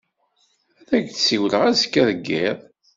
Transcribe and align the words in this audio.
Ad 0.81 0.89
ak-d-siwleɣ 1.03 1.61
azekka 1.69 2.01
deg 2.09 2.21
yiḍ. 2.27 2.59